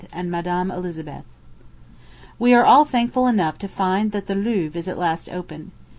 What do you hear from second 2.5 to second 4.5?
were all thankful enough to find that the